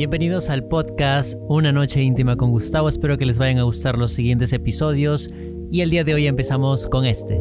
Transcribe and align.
Bienvenidos 0.00 0.48
al 0.48 0.64
podcast 0.64 1.38
Una 1.46 1.72
noche 1.72 2.02
íntima 2.02 2.36
con 2.36 2.52
Gustavo. 2.52 2.88
Espero 2.88 3.18
que 3.18 3.26
les 3.26 3.36
vayan 3.36 3.58
a 3.58 3.64
gustar 3.64 3.98
los 3.98 4.12
siguientes 4.12 4.50
episodios 4.54 5.30
y 5.70 5.82
el 5.82 5.90
día 5.90 6.04
de 6.04 6.14
hoy 6.14 6.26
empezamos 6.26 6.86
con 6.86 7.04
este. 7.04 7.38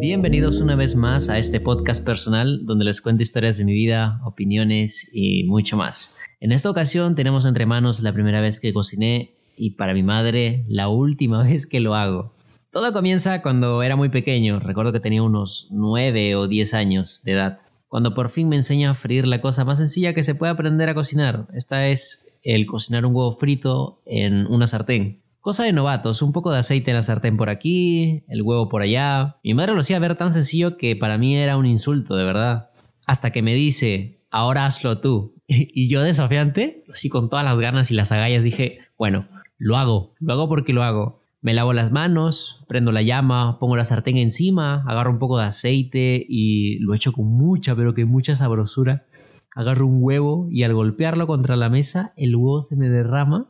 Bienvenidos 0.00 0.60
una 0.60 0.74
vez 0.74 0.96
más 0.96 1.28
a 1.28 1.38
este 1.38 1.60
podcast 1.60 2.04
personal 2.04 2.66
donde 2.66 2.84
les 2.84 3.00
cuento 3.00 3.22
historias 3.22 3.58
de 3.58 3.64
mi 3.64 3.74
vida, 3.74 4.20
opiniones 4.24 5.08
y 5.14 5.44
mucho 5.44 5.76
más. 5.76 6.16
En 6.40 6.50
esta 6.50 6.68
ocasión 6.68 7.14
tenemos 7.14 7.46
entre 7.46 7.64
manos 7.64 8.00
la 8.00 8.12
primera 8.12 8.40
vez 8.40 8.58
que 8.58 8.72
cociné 8.72 9.36
y 9.56 9.76
para 9.76 9.94
mi 9.94 10.02
madre 10.02 10.64
la 10.66 10.88
última 10.88 11.44
vez 11.44 11.64
que 11.64 11.78
lo 11.78 11.94
hago. 11.94 12.34
Todo 12.72 12.92
comienza 12.92 13.40
cuando 13.40 13.84
era 13.84 13.94
muy 13.94 14.08
pequeño, 14.08 14.58
recuerdo 14.58 14.92
que 14.92 14.98
tenía 14.98 15.22
unos 15.22 15.68
9 15.70 16.34
o 16.34 16.48
10 16.48 16.74
años 16.74 17.22
de 17.22 17.32
edad 17.34 17.58
cuando 17.88 18.14
por 18.14 18.30
fin 18.30 18.48
me 18.48 18.56
enseña 18.56 18.90
a 18.90 18.94
freír 18.94 19.26
la 19.26 19.40
cosa 19.40 19.64
más 19.64 19.78
sencilla 19.78 20.14
que 20.14 20.22
se 20.22 20.34
puede 20.34 20.52
aprender 20.52 20.88
a 20.88 20.94
cocinar. 20.94 21.48
Esta 21.54 21.88
es 21.88 22.28
el 22.42 22.66
cocinar 22.66 23.04
un 23.04 23.14
huevo 23.14 23.32
frito 23.32 24.00
en 24.06 24.46
una 24.46 24.66
sartén. 24.66 25.22
Cosa 25.40 25.64
de 25.64 25.72
novatos, 25.72 26.20
un 26.20 26.32
poco 26.32 26.52
de 26.52 26.58
aceite 26.58 26.90
en 26.90 26.96
la 26.96 27.02
sartén 27.02 27.36
por 27.36 27.48
aquí, 27.48 28.24
el 28.28 28.42
huevo 28.42 28.68
por 28.68 28.82
allá. 28.82 29.36
Mi 29.42 29.54
madre 29.54 29.72
lo 29.72 29.80
hacía 29.80 29.98
ver 29.98 30.16
tan 30.16 30.34
sencillo 30.34 30.76
que 30.76 30.96
para 30.96 31.16
mí 31.16 31.36
era 31.36 31.56
un 31.56 31.66
insulto, 31.66 32.16
de 32.16 32.24
verdad. 32.24 32.70
Hasta 33.06 33.30
que 33.30 33.40
me 33.40 33.54
dice, 33.54 34.20
ahora 34.30 34.66
hazlo 34.66 35.00
tú. 35.00 35.34
y 35.46 35.88
yo 35.88 36.02
desafiante, 36.02 36.84
así 36.92 37.08
con 37.08 37.30
todas 37.30 37.44
las 37.44 37.58
ganas 37.58 37.90
y 37.90 37.94
las 37.94 38.12
agallas, 38.12 38.44
dije, 38.44 38.80
bueno, 38.98 39.26
lo 39.56 39.76
hago, 39.76 40.14
lo 40.18 40.32
hago 40.34 40.48
porque 40.48 40.72
lo 40.72 40.82
hago. 40.82 41.22
Me 41.40 41.54
lavo 41.54 41.72
las 41.72 41.92
manos, 41.92 42.64
prendo 42.66 42.90
la 42.90 43.02
llama, 43.02 43.60
pongo 43.60 43.76
la 43.76 43.84
sartén 43.84 44.16
encima, 44.16 44.82
agarro 44.88 45.12
un 45.12 45.20
poco 45.20 45.38
de 45.38 45.44
aceite 45.44 46.24
y 46.28 46.80
lo 46.80 46.94
echo 46.94 47.12
con 47.12 47.26
mucha, 47.26 47.76
pero 47.76 47.94
que 47.94 48.04
mucha 48.04 48.34
sabrosura. 48.34 49.06
Agarro 49.54 49.86
un 49.86 49.98
huevo 50.00 50.48
y 50.50 50.64
al 50.64 50.74
golpearlo 50.74 51.28
contra 51.28 51.54
la 51.54 51.68
mesa, 51.68 52.12
el 52.16 52.34
huevo 52.34 52.62
se 52.64 52.74
me 52.74 52.88
derrama. 52.88 53.46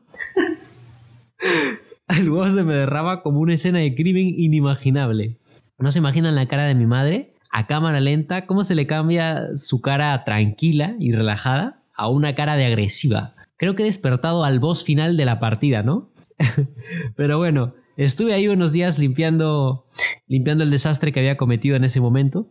el 2.08 2.30
huevo 2.30 2.50
se 2.50 2.62
me 2.62 2.74
derrama 2.74 3.22
como 3.22 3.40
una 3.40 3.54
escena 3.54 3.78
de 3.78 3.94
crimen 3.94 4.34
inimaginable. 4.36 5.38
¿No 5.78 5.90
se 5.90 6.00
imaginan 6.00 6.34
la 6.34 6.46
cara 6.46 6.66
de 6.66 6.74
mi 6.74 6.86
madre? 6.86 7.32
A 7.50 7.66
cámara 7.66 8.00
lenta, 8.00 8.44
cómo 8.44 8.64
se 8.64 8.74
le 8.74 8.86
cambia 8.86 9.56
su 9.56 9.80
cara 9.80 10.24
tranquila 10.24 10.94
y 10.98 11.12
relajada 11.12 11.80
a 11.94 12.08
una 12.08 12.34
cara 12.34 12.56
de 12.56 12.66
agresiva. 12.66 13.34
Creo 13.56 13.74
que 13.74 13.82
he 13.82 13.86
despertado 13.86 14.44
al 14.44 14.60
boss 14.60 14.84
final 14.84 15.16
de 15.16 15.24
la 15.24 15.40
partida, 15.40 15.82
¿no? 15.82 16.10
Pero 17.16 17.38
bueno, 17.38 17.74
estuve 18.04 18.32
ahí 18.34 18.48
unos 18.48 18.72
días 18.72 18.98
limpiando, 18.98 19.86
limpiando 20.26 20.64
el 20.64 20.70
desastre 20.70 21.12
que 21.12 21.20
había 21.20 21.36
cometido 21.36 21.76
en 21.76 21.84
ese 21.84 22.00
momento. 22.00 22.48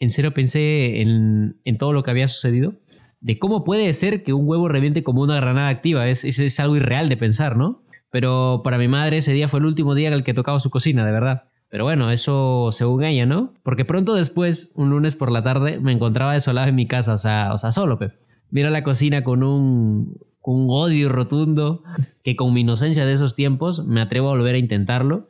En 0.00 0.10
serio 0.10 0.32
pensé 0.34 1.00
en, 1.00 1.78
todo 1.78 1.92
lo 1.92 2.02
que 2.02 2.10
había 2.10 2.28
sucedido. 2.28 2.74
De 3.20 3.38
cómo 3.38 3.64
puede 3.64 3.92
ser 3.94 4.22
que 4.22 4.32
un 4.32 4.48
huevo 4.48 4.68
reviente 4.68 5.02
como 5.02 5.22
una 5.22 5.36
granada 5.36 5.68
activa. 5.68 6.08
Es, 6.08 6.24
es, 6.24 6.60
algo 6.60 6.76
irreal 6.76 7.08
de 7.08 7.16
pensar, 7.16 7.56
¿no? 7.56 7.82
Pero 8.10 8.62
para 8.64 8.78
mi 8.78 8.88
madre 8.88 9.18
ese 9.18 9.32
día 9.32 9.48
fue 9.48 9.60
el 9.60 9.66
último 9.66 9.94
día 9.94 10.08
en 10.08 10.14
el 10.14 10.24
que 10.24 10.34
tocaba 10.34 10.60
su 10.60 10.70
cocina, 10.70 11.04
de 11.04 11.12
verdad. 11.12 11.44
Pero 11.68 11.84
bueno, 11.84 12.10
eso 12.10 12.70
según 12.72 13.04
ella, 13.04 13.26
¿no? 13.26 13.52
Porque 13.62 13.84
pronto 13.84 14.14
después, 14.14 14.72
un 14.76 14.90
lunes 14.90 15.16
por 15.16 15.30
la 15.32 15.42
tarde, 15.42 15.80
me 15.80 15.92
encontraba 15.92 16.34
desolado 16.34 16.68
en 16.68 16.74
mi 16.74 16.86
casa, 16.86 17.14
o 17.14 17.18
sea, 17.18 17.52
o 17.52 17.58
sea 17.58 17.72
solo, 17.72 17.98
Pep. 17.98 18.14
La 18.50 18.84
cocina 18.84 19.24
con 19.24 19.42
un, 19.42 20.18
un 20.46 20.68
odio 20.70 21.08
rotundo 21.08 21.82
que 22.22 22.36
con 22.36 22.54
mi 22.54 22.60
inocencia 22.60 23.04
de 23.04 23.12
esos 23.12 23.34
tiempos 23.34 23.84
me 23.84 24.00
atrevo 24.00 24.28
a 24.28 24.36
volver 24.36 24.54
a 24.54 24.58
intentarlo, 24.58 25.28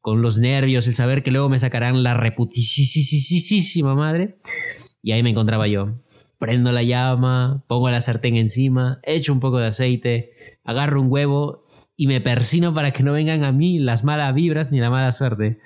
con 0.00 0.22
los 0.22 0.38
nervios, 0.38 0.86
el 0.86 0.94
saber 0.94 1.22
que 1.22 1.30
luego 1.30 1.48
me 1.48 1.58
sacarán 1.58 2.02
la 2.02 2.14
reputísima 2.14 3.94
madre. 3.94 4.36
Y 5.02 5.12
ahí 5.12 5.22
me 5.22 5.30
encontraba 5.30 5.66
yo. 5.66 5.92
Prendo 6.38 6.72
la 6.72 6.82
llama, 6.82 7.64
pongo 7.68 7.88
la 7.90 8.00
sartén 8.00 8.36
encima, 8.36 9.00
echo 9.02 9.32
un 9.32 9.40
poco 9.40 9.58
de 9.58 9.68
aceite, 9.68 10.32
agarro 10.62 11.00
un 11.00 11.10
huevo 11.10 11.64
y 11.96 12.06
me 12.06 12.20
persino 12.20 12.74
para 12.74 12.92
que 12.92 13.02
no 13.02 13.12
vengan 13.12 13.44
a 13.44 13.52
mí 13.52 13.78
las 13.78 14.04
malas 14.04 14.34
vibras 14.34 14.70
ni 14.70 14.80
la 14.80 14.90
mala 14.90 15.12
suerte. 15.12 15.58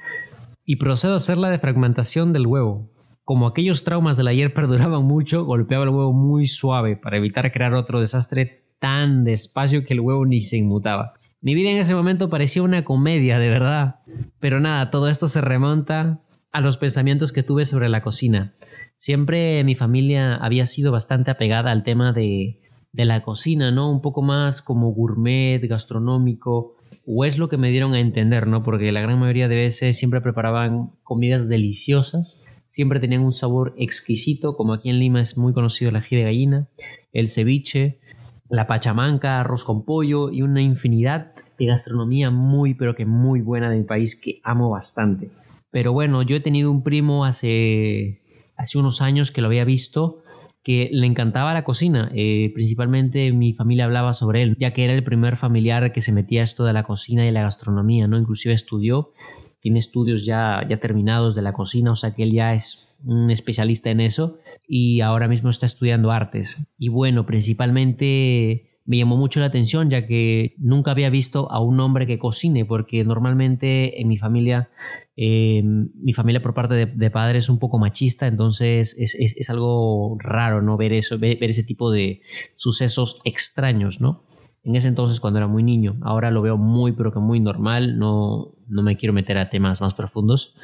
Y 0.65 0.77
procedo 0.77 1.15
a 1.15 1.17
hacer 1.17 1.39
la 1.39 1.51
defragmentación 1.51 2.33
del 2.33 2.47
huevo. 2.47 2.91
Como 3.25 3.47
aquellos 3.47 3.83
traumas 3.85 4.17
del 4.17 4.29
ayer 4.29 4.55
perduraban 4.55 5.05
mucho, 5.05 5.45
golpeaba 5.45 5.85
el 5.85 5.91
huevo 5.91 6.13
muy 6.13 6.47
suave 6.47 6.97
para 6.97 7.17
evitar 7.17 7.51
crear 7.53 7.75
otro 7.75 8.01
desastre 8.01 8.68
tan 8.79 9.25
despacio 9.25 9.85
que 9.85 9.95
el 9.95 10.01
huevo 10.01 10.25
ni 10.27 10.41
se 10.43 10.57
inmutaba. 10.57 11.13
Mi 11.41 11.55
vida 11.55 11.71
en 11.71 11.79
ese 11.79 11.95
momento 11.95 12.31
parecía 12.31 12.63
una 12.63 12.85
comedia, 12.85 13.39
de 13.39 13.49
verdad. 13.49 13.97
Pero 14.41 14.61
nada, 14.61 14.91
todo 14.91 15.09
esto 15.09 15.29
se 15.29 15.41
remonta 15.41 16.21
a 16.53 16.61
los 16.61 16.77
pensamientos 16.77 17.33
que 17.33 17.43
tuve 17.43 17.65
sobre 17.65 17.89
la 17.89 18.03
cocina. 18.03 18.55
Siempre 18.97 19.63
mi 19.65 19.75
familia 19.75 20.37
había 20.37 20.67
sido 20.67 20.93
bastante 20.93 21.31
apegada 21.31 21.71
al 21.71 21.85
tema 21.85 22.13
de, 22.13 22.61
de 22.93 23.05
la 23.05 23.23
cocina, 23.23 23.71
¿no? 23.71 23.91
Un 23.91 24.01
poco 24.01 24.23
más 24.23 24.63
como 24.63 24.93
gourmet, 24.93 25.61
gastronómico, 25.69 26.77
o 27.07 27.25
es 27.25 27.39
lo 27.39 27.49
que 27.49 27.57
me 27.57 27.71
dieron 27.71 27.95
a 27.95 28.01
entender, 28.01 28.47
¿no? 28.47 28.63
Porque 28.63 28.93
la 28.93 29.01
gran 29.01 29.19
mayoría 29.19 29.49
de 29.49 29.57
veces 29.57 29.97
siempre 29.97 30.21
preparaban 30.21 30.91
comidas 31.03 31.49
deliciosas, 31.49 32.45
siempre 32.67 33.01
tenían 33.01 33.23
un 33.23 33.33
sabor 33.33 33.75
exquisito, 33.79 34.57
como 34.57 34.75
aquí 34.75 34.91
en 34.91 34.99
Lima 34.99 35.21
es 35.23 35.39
muy 35.39 35.53
conocido 35.53 35.91
el 35.91 35.97
ají 35.97 36.17
de 36.17 36.25
gallina, 36.25 36.69
el 37.13 37.29
ceviche, 37.29 37.99
la 38.49 38.67
pachamanca, 38.67 39.41
arroz 39.41 39.65
con 39.65 39.85
pollo 39.85 40.31
y 40.31 40.43
una 40.43 40.61
infinidad 40.61 41.33
de 41.59 41.67
gastronomía 41.67 42.31
muy 42.31 42.75
pero 42.75 42.95
que 42.95 43.07
muy 43.07 43.41
buena 43.41 43.71
de 43.71 43.79
mi 43.79 43.85
país 43.85 44.21
que 44.21 44.41
amo 44.43 44.71
bastante. 44.71 45.31
Pero 45.71 45.93
bueno, 45.93 46.23
yo 46.23 46.37
he 46.37 46.41
tenido 46.41 46.71
un 46.71 46.83
primo 46.83 47.25
hace, 47.25 48.23
hace 48.57 48.79
unos 48.79 49.03
años 49.03 49.31
que 49.31 49.43
lo 49.43 49.49
había 49.49 49.65
visto 49.65 50.23
que 50.69 50.91
le 50.93 51.07
encantaba 51.07 51.55
la 51.55 51.65
cocina, 51.65 52.11
eh, 52.15 52.51
principalmente 52.53 53.33
mi 53.33 53.55
familia 53.55 53.87
hablaba 53.87 54.13
sobre 54.13 54.43
él, 54.43 54.57
ya 54.59 54.73
que 54.73 54.85
era 54.85 54.93
el 54.93 55.03
primer 55.03 55.39
familiar 55.39 55.93
que 55.93 56.03
se 56.03 56.13
metía 56.13 56.43
a 56.43 56.45
esto 56.45 56.65
de 56.65 56.75
la 56.75 56.83
cocina 56.83 57.27
y 57.27 57.31
la 57.31 57.41
gastronomía, 57.41 58.07
¿no? 58.07 58.19
Inclusive 58.19 58.55
estudió, 58.55 59.13
tiene 59.61 59.79
estudios 59.79 60.25
ya, 60.25 60.65
ya 60.69 60.79
terminados 60.79 61.35
de 61.35 61.43
la 61.43 61.53
cocina, 61.53 61.93
o 61.93 61.97
sea 61.97 62.15
que 62.15 62.23
él 62.23 62.33
ya 62.33 62.55
es 62.55 62.89
un 63.05 63.31
especialista 63.31 63.91
en 63.91 64.01
eso 64.01 64.39
y 64.67 65.01
ahora 65.01 65.29
mismo 65.29 65.51
está 65.51 65.67
estudiando 65.67 66.11
artes. 66.11 66.67
Y 66.79 66.89
bueno, 66.89 67.27
principalmente 67.27 68.69
me 68.89 68.97
llamó 68.97 69.19
mucho 69.19 69.39
la 69.39 69.47
atención 69.47 69.91
ya 69.91 70.07
que 70.07 70.55
nunca 70.57 70.93
había 70.93 71.11
visto 71.11 71.53
a 71.53 71.61
un 71.61 71.79
hombre 71.79 72.07
que 72.07 72.19
cocine 72.19 72.65
porque 72.65 73.05
normalmente 73.05 74.01
en 74.01 74.09
mi 74.09 74.17
familia, 74.17 74.71
eh, 75.15 75.63
mi 75.63 76.15
familia 76.15 76.41
por 76.41 76.55
parte 76.55 76.87
de, 76.87 77.11
padre 77.11 77.41
es 77.41 77.51
un 77.51 77.59
poco 77.59 77.79
machista, 77.79 78.27
entonces 78.27 78.97
es, 78.99 79.51
algo 79.51 80.17
raro 80.19 80.63
no 80.63 80.79
ver 80.79 80.95
eso, 80.95 81.19
ver, 81.19 81.37
ese 81.43 81.65
tipo 81.65 81.91
de 81.91 82.23
sucesos 82.57 83.21
extraños, 83.25 84.01
¿no? 84.01 84.25
En 84.63 84.77
ese 84.77 84.89
entonces 84.89 85.21
cuando 85.21 85.39
era 85.39 85.47
muy 85.47 85.63
niño, 85.63 85.97
ahora 86.03 86.31
lo 86.31 86.43
veo 86.43 86.57
muy 86.57 86.93
pero 86.93 87.13
que 87.13 87.21
muy 87.21 87.41
normal, 87.41 87.99
no, 87.99 88.55
no 88.69 88.83
me 88.83 88.97
quiero 88.97 89.13
meter 89.13 89.39
a 89.39 89.51
temas 89.51 89.81
más 89.81 89.95
profundos, 89.95 90.55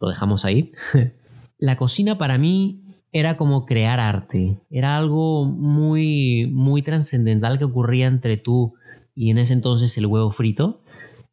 lo 0.00 0.08
dejamos 0.08 0.44
ahí. 0.44 0.72
la 1.58 1.76
cocina 1.76 2.16
para 2.18 2.38
mí 2.38 2.82
era 3.12 3.36
como 3.36 3.66
crear 3.66 4.00
arte, 4.00 4.60
era 4.70 4.96
algo 4.96 5.44
muy, 5.44 6.48
muy 6.52 6.82
trascendental 6.82 7.58
que 7.58 7.64
ocurría 7.64 8.06
entre 8.06 8.36
tú 8.36 8.74
y 9.14 9.30
en 9.30 9.38
ese 9.38 9.52
entonces 9.52 9.96
el 9.98 10.06
huevo 10.06 10.30
frito, 10.30 10.82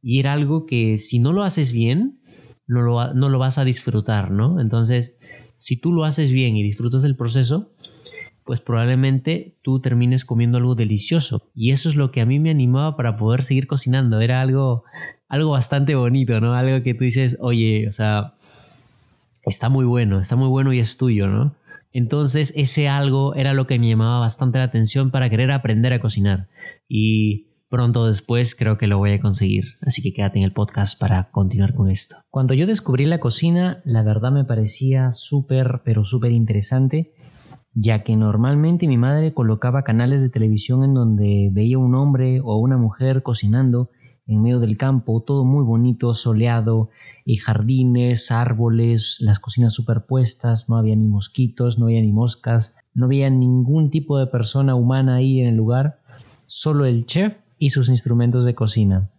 y 0.02 0.20
era 0.20 0.34
algo 0.34 0.66
que 0.66 0.98
si 0.98 1.20
no 1.20 1.34
lo 1.34 1.44
haces 1.44 1.72
bien, 1.72 2.20
no 2.68 2.82
lo, 2.82 3.14
no 3.14 3.30
lo 3.30 3.40
vas 3.40 3.58
a 3.58 3.64
disfrutar, 3.64 4.32
¿no? 4.32 4.60
Entonces, 4.60 5.18
si 5.58 5.78
tú 5.78 5.94
lo 5.94 6.04
haces 6.04 6.32
bien 6.32 6.56
y 6.58 6.64
disfrutas 6.64 7.04
del 7.04 7.16
proceso, 7.16 7.72
pues 8.48 8.62
probablemente 8.62 9.58
tú 9.62 9.82
termines 9.82 10.24
comiendo 10.24 10.58
algo 10.58 10.74
delicioso. 10.74 11.52
Y 11.54 11.72
eso 11.72 11.90
es 11.90 11.96
lo 11.96 12.12
que 12.12 12.22
a 12.22 12.26
mí 12.26 12.40
me 12.40 12.50
animaba 12.50 12.96
para 12.96 13.18
poder 13.18 13.44
seguir 13.44 13.68
cocinando. 13.68 14.22
Era 14.22 14.42
algo, 14.42 14.86
algo 15.28 15.52
bastante 15.52 15.96
bonito, 15.96 16.40
¿no? 16.40 16.56
Algo 16.56 16.82
que 16.82 16.94
tú 16.94 17.04
dices, 17.04 17.38
oye, 17.42 17.90
o 17.90 17.92
sea, 17.92 18.36
está 19.46 19.68
muy 19.68 19.84
bueno, 19.84 20.22
está 20.22 20.38
muy 20.38 20.48
bueno 20.48 20.72
y 20.72 20.80
es 20.80 20.96
tuyo, 20.96 21.28
¿no? 21.28 21.56
Entonces 21.92 22.54
ese 22.56 22.88
algo 22.88 23.36
era 23.36 23.54
lo 23.54 23.68
que 23.68 23.80
me 23.80 23.90
llamaba 23.90 24.20
bastante 24.20 24.60
la 24.60 24.64
atención 24.64 25.12
para 25.12 25.30
querer 25.30 25.52
aprender 25.52 25.92
a 25.92 26.00
cocinar. 26.00 26.48
Y 26.88 27.48
pronto 27.70 28.08
después 28.08 28.56
creo 28.56 28.78
que 28.78 28.88
lo 28.88 28.98
voy 28.98 29.12
a 29.12 29.20
conseguir. 29.20 29.78
Así 29.82 30.02
que 30.02 30.14
quédate 30.14 30.38
en 30.40 30.46
el 30.46 30.54
podcast 30.54 30.98
para 30.98 31.30
continuar 31.32 31.74
con 31.74 31.90
esto. 31.90 32.16
Cuando 32.30 32.54
yo 32.54 32.66
descubrí 32.66 33.06
la 33.06 33.20
cocina, 33.20 33.82
la 33.84 34.04
verdad 34.04 34.32
me 34.32 34.46
parecía 34.46 35.12
súper, 35.12 35.82
pero 35.84 36.06
súper 36.06 36.32
interesante, 36.32 37.12
ya 37.80 38.04
que 38.04 38.16
normalmente 38.16 38.88
mi 38.88 38.98
madre 38.98 39.36
colocaba 39.36 39.84
canales 39.84 40.20
de 40.20 40.30
televisión 40.30 40.84
en 40.84 40.96
donde 40.96 41.50
veía 41.52 41.78
un 41.78 41.94
hombre 41.94 42.42
o 42.44 42.58
una 42.58 42.76
mujer 42.76 43.22
cocinando 43.22 43.92
en 44.26 44.42
medio 44.42 44.60
del 44.60 44.78
campo, 44.78 45.22
todo 45.22 45.46
muy 45.46 45.64
bonito, 45.64 46.16
soleado, 46.16 46.90
y 47.24 47.38
jardines, 47.38 48.32
árboles, 48.32 49.18
las 49.20 49.40
cocinas 49.40 49.74
superpuestas, 49.74 50.68
no 50.68 50.76
había 50.76 50.96
ni 50.96 51.08
mosquitos, 51.08 51.78
no 51.78 51.86
había 51.86 52.02
ni 52.02 52.12
moscas, 52.12 52.76
no 52.96 53.06
había 53.06 53.30
ningún 53.30 53.92
tipo 53.92 54.18
de 54.18 54.26
persona 54.26 54.74
humana 54.74 55.16
ahí 55.16 55.40
en 55.40 55.48
el 55.48 55.56
lugar, 55.56 56.00
solo 56.48 56.86
el 56.86 57.06
chef 57.06 57.38
y 57.60 57.70
sus 57.70 57.90
instrumentos 57.90 58.44
de 58.44 58.56
cocina. 58.56 59.12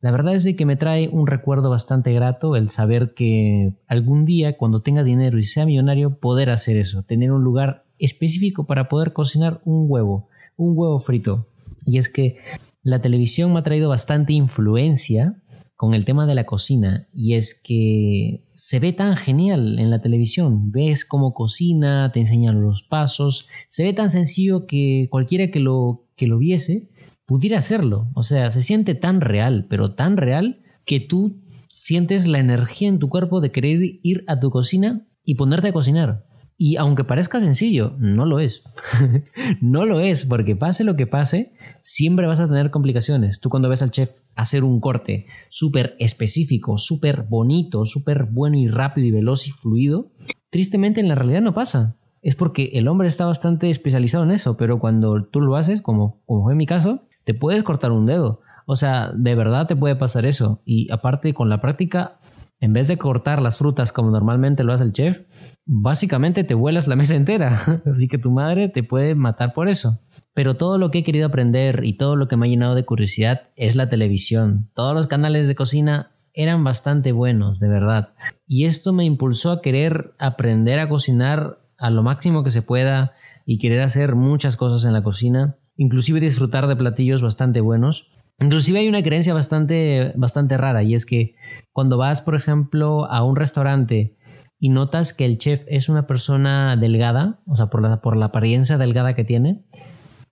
La 0.00 0.12
verdad 0.12 0.34
es 0.34 0.44
de 0.44 0.54
que 0.54 0.66
me 0.66 0.76
trae 0.76 1.08
un 1.08 1.26
recuerdo 1.26 1.68
bastante 1.68 2.12
grato 2.12 2.54
el 2.54 2.70
saber 2.70 3.14
que 3.14 3.74
algún 3.88 4.24
día, 4.24 4.56
cuando 4.56 4.82
tenga 4.82 5.02
dinero 5.02 5.38
y 5.38 5.44
sea 5.44 5.66
millonario, 5.66 6.20
poder 6.20 6.50
hacer 6.50 6.76
eso, 6.76 7.02
tener 7.02 7.32
un 7.32 7.42
lugar 7.42 7.83
específico 7.98 8.66
para 8.66 8.88
poder 8.88 9.12
cocinar 9.12 9.60
un 9.64 9.86
huevo, 9.88 10.28
un 10.56 10.76
huevo 10.76 11.00
frito. 11.00 11.46
Y 11.86 11.98
es 11.98 12.08
que 12.08 12.38
la 12.82 13.00
televisión 13.00 13.52
me 13.52 13.60
ha 13.60 13.62
traído 13.62 13.88
bastante 13.88 14.32
influencia 14.32 15.36
con 15.76 15.94
el 15.94 16.04
tema 16.04 16.26
de 16.26 16.34
la 16.34 16.46
cocina 16.46 17.08
y 17.12 17.34
es 17.34 17.60
que 17.62 18.44
se 18.54 18.78
ve 18.78 18.92
tan 18.92 19.16
genial 19.16 19.78
en 19.78 19.90
la 19.90 20.00
televisión, 20.00 20.70
ves 20.70 21.04
cómo 21.04 21.34
cocina, 21.34 22.10
te 22.12 22.20
enseñan 22.20 22.62
los 22.62 22.82
pasos, 22.82 23.48
se 23.70 23.82
ve 23.82 23.92
tan 23.92 24.10
sencillo 24.10 24.66
que 24.66 25.08
cualquiera 25.10 25.50
que 25.50 25.60
lo, 25.60 26.04
que 26.16 26.26
lo 26.26 26.38
viese 26.38 26.88
pudiera 27.26 27.58
hacerlo, 27.58 28.08
o 28.14 28.22
sea, 28.22 28.52
se 28.52 28.62
siente 28.62 28.94
tan 28.94 29.20
real, 29.20 29.66
pero 29.68 29.94
tan 29.94 30.16
real 30.16 30.60
que 30.84 31.00
tú 31.00 31.40
sientes 31.74 32.26
la 32.26 32.38
energía 32.38 32.88
en 32.88 32.98
tu 32.98 33.08
cuerpo 33.08 33.40
de 33.40 33.50
querer 33.50 33.80
ir 34.02 34.24
a 34.26 34.38
tu 34.38 34.50
cocina 34.50 35.06
y 35.24 35.34
ponerte 35.34 35.68
a 35.68 35.72
cocinar. 35.72 36.24
Y 36.56 36.76
aunque 36.76 37.04
parezca 37.04 37.40
sencillo, 37.40 37.94
no 37.98 38.26
lo 38.26 38.38
es. 38.38 38.62
no 39.60 39.84
lo 39.84 40.00
es, 40.00 40.24
porque 40.24 40.54
pase 40.54 40.84
lo 40.84 40.96
que 40.96 41.06
pase, 41.06 41.52
siempre 41.82 42.26
vas 42.26 42.40
a 42.40 42.46
tener 42.46 42.70
complicaciones. 42.70 43.40
Tú 43.40 43.50
cuando 43.50 43.68
ves 43.68 43.82
al 43.82 43.90
chef 43.90 44.10
hacer 44.36 44.64
un 44.64 44.80
corte 44.80 45.26
súper 45.50 45.96
específico, 45.98 46.78
súper 46.78 47.22
bonito, 47.22 47.86
súper 47.86 48.24
bueno 48.24 48.56
y 48.56 48.68
rápido 48.68 49.06
y 49.06 49.10
veloz 49.10 49.46
y 49.48 49.50
fluido, 49.50 50.10
tristemente 50.50 51.00
en 51.00 51.08
la 51.08 51.14
realidad 51.14 51.42
no 51.42 51.54
pasa. 51.54 51.96
Es 52.22 52.36
porque 52.36 52.70
el 52.74 52.88
hombre 52.88 53.08
está 53.08 53.26
bastante 53.26 53.68
especializado 53.70 54.24
en 54.24 54.30
eso, 54.30 54.56
pero 54.56 54.78
cuando 54.78 55.24
tú 55.24 55.40
lo 55.40 55.56
haces, 55.56 55.82
como, 55.82 56.22
fue 56.26 56.54
mi 56.54 56.66
caso, 56.66 57.02
te 57.24 57.34
puedes 57.34 57.62
cortar 57.62 57.92
un 57.92 58.06
dedo. 58.06 58.40
O 58.66 58.76
sea, 58.76 59.12
de 59.12 59.34
verdad 59.34 59.66
te 59.66 59.76
puede 59.76 59.96
pasar 59.96 60.24
eso. 60.24 60.62
Y 60.64 60.90
aparte, 60.90 61.34
con 61.34 61.50
la 61.50 61.60
práctica, 61.60 62.18
en 62.60 62.72
vez 62.72 62.88
de 62.88 62.98
cortar 62.98 63.42
las 63.42 63.58
frutas 63.58 63.92
como 63.92 64.10
normalmente 64.10 64.64
lo 64.64 64.72
hace 64.72 64.84
el 64.84 64.92
chef, 64.92 65.20
básicamente 65.66 66.44
te 66.44 66.54
vuelas 66.54 66.86
la 66.86 66.96
mesa 66.96 67.14
entera. 67.14 67.82
Así 67.94 68.08
que 68.08 68.18
tu 68.18 68.30
madre 68.30 68.68
te 68.68 68.82
puede 68.82 69.14
matar 69.14 69.52
por 69.52 69.68
eso. 69.68 70.00
Pero 70.34 70.56
todo 70.56 70.78
lo 70.78 70.90
que 70.90 70.98
he 70.98 71.04
querido 71.04 71.26
aprender 71.26 71.84
y 71.84 71.96
todo 71.96 72.16
lo 72.16 72.28
que 72.28 72.36
me 72.36 72.46
ha 72.46 72.50
llenado 72.50 72.74
de 72.74 72.84
curiosidad 72.84 73.42
es 73.56 73.76
la 73.76 73.88
televisión. 73.88 74.70
Todos 74.74 74.94
los 74.94 75.06
canales 75.06 75.46
de 75.46 75.54
cocina 75.54 76.10
eran 76.32 76.64
bastante 76.64 77.12
buenos, 77.12 77.60
de 77.60 77.68
verdad. 77.68 78.10
Y 78.46 78.66
esto 78.66 78.92
me 78.92 79.04
impulsó 79.04 79.52
a 79.52 79.62
querer 79.62 80.12
aprender 80.18 80.80
a 80.80 80.88
cocinar 80.88 81.58
a 81.78 81.90
lo 81.90 82.02
máximo 82.02 82.42
que 82.42 82.50
se 82.50 82.62
pueda 82.62 83.12
y 83.46 83.58
querer 83.58 83.82
hacer 83.82 84.16
muchas 84.16 84.56
cosas 84.56 84.84
en 84.84 84.92
la 84.92 85.02
cocina, 85.02 85.56
inclusive 85.76 86.20
disfrutar 86.20 86.66
de 86.66 86.76
platillos 86.76 87.22
bastante 87.22 87.60
buenos. 87.60 88.08
Inclusive 88.40 88.80
hay 88.80 88.88
una 88.88 89.02
creencia 89.02 89.32
bastante, 89.32 90.12
bastante 90.16 90.56
rara 90.56 90.82
y 90.82 90.94
es 90.94 91.06
que 91.06 91.36
cuando 91.72 91.98
vas, 91.98 92.20
por 92.20 92.34
ejemplo, 92.34 93.10
a 93.10 93.22
un 93.24 93.36
restaurante 93.36 94.16
y 94.58 94.70
notas 94.70 95.12
que 95.12 95.24
el 95.24 95.38
chef 95.38 95.62
es 95.68 95.88
una 95.88 96.06
persona 96.06 96.76
delgada, 96.76 97.40
o 97.46 97.56
sea, 97.56 97.66
por 97.66 97.82
la, 97.82 98.00
por 98.00 98.16
la 98.16 98.26
apariencia 98.26 98.78
delgada 98.78 99.14
que 99.14 99.24
tiene, 99.24 99.64